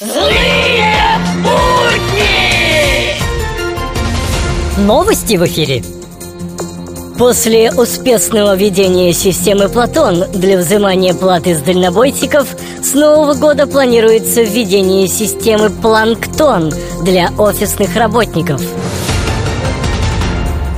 Злые 0.00 0.94
будни! 1.42 3.18
Новости 4.78 5.36
в 5.36 5.44
эфире. 5.44 5.84
После 7.18 7.70
успешного 7.70 8.56
введения 8.56 9.12
системы 9.12 9.68
Платон 9.68 10.24
для 10.32 10.56
взимания 10.56 11.12
платы 11.12 11.54
с 11.54 11.60
дальнобойщиков 11.60 12.48
с 12.82 12.94
нового 12.94 13.34
года 13.34 13.66
планируется 13.66 14.42
введение 14.42 15.08
системы 15.08 15.68
Планктон 15.68 16.72
для 17.02 17.30
офисных 17.36 17.94
работников. 17.94 18.62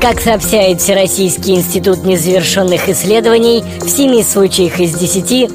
Как 0.00 0.20
сообщает 0.20 0.80
Всероссийский 0.80 1.54
институт 1.54 2.04
незавершенных 2.04 2.88
исследований, 2.88 3.62
в 3.80 3.88
семи 3.88 4.24
случаях 4.24 4.80
из 4.80 4.92
десяти 4.94 5.48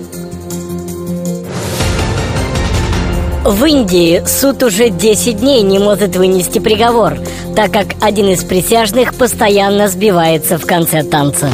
В 3.50 3.66
Индии 3.66 4.22
суд 4.28 4.62
уже 4.62 4.90
10 4.92 5.40
дней 5.40 5.64
не 5.64 5.80
может 5.80 6.16
вынести 6.16 6.60
приговор, 6.60 7.18
так 7.56 7.74
как 7.74 7.88
один 8.00 8.30
из 8.30 8.44
присяжных 8.44 9.16
постоянно 9.16 9.88
сбивается 9.88 10.60
в 10.60 10.68
конце 10.68 11.02
танца. 11.02 11.50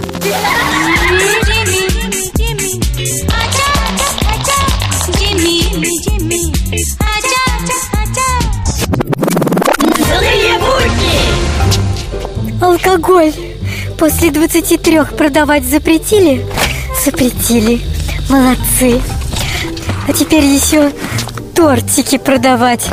Алкоголь 12.61 13.31
после 13.97 14.31
23 14.31 14.99
продавать 15.17 15.63
запретили? 15.63 16.45
Запретили. 17.05 17.79
Молодцы. 18.29 18.99
А 20.09 20.11
теперь 20.11 20.43
еще 20.43 20.91
тортики 21.55 22.17
продавать 22.17 22.85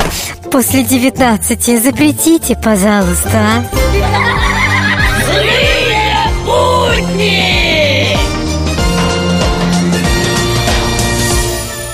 после 0.51 0.83
19 0.83 1.83
запретите, 1.83 2.55
пожалуйста, 2.55 3.29
а? 3.33 3.63
Злые 5.25 6.29
будни! 6.45 8.17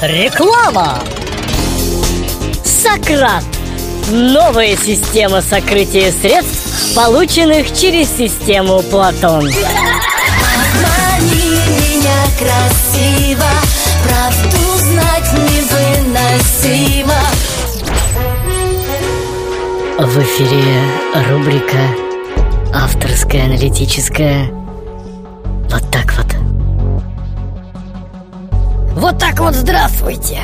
Реклама! 0.01 0.99
Сократ! 2.63 3.43
Новая 4.11 4.77
система 4.77 5.41
сокрытия 5.41 6.11
средств, 6.11 6.95
полученных 6.95 7.73
через 7.77 8.09
систему 8.15 8.81
Платон. 8.83 9.49
В 20.01 20.17
эфире 20.19 20.63
рубрика 21.27 21.77
авторская 22.73 23.43
аналитическая 23.43 24.45
Вот 25.69 25.83
так 25.91 26.13
вот. 26.15 26.35
Вот 28.93 29.19
так 29.19 29.37
вот 29.41 29.55
здравствуйте! 29.55 30.39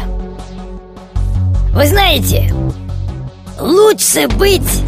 Вы 1.72 1.88
знаете, 1.88 2.54
лучше 3.58 4.28
быть 4.28 4.84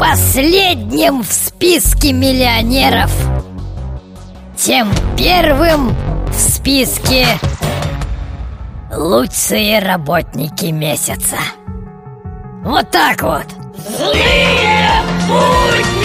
последним 0.00 1.22
в 1.22 1.32
списке 1.32 2.12
миллионеров 2.12 3.12
Чем 4.58 4.90
первым 5.16 5.94
в 6.28 6.34
списке 6.34 7.24
лучшие 8.92 9.78
работники 9.78 10.72
месяца. 10.72 11.36
Вот 12.64 12.90
так 12.90 13.22
вот 13.22 13.61
Злые 13.88 15.02
путь! 15.26 16.01